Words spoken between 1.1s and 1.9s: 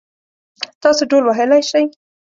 وهلی شئ؟